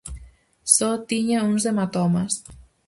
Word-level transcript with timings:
Só 0.75 0.89
tiña 1.09 1.45
uns 1.51 1.63
hematomas. 1.67 2.33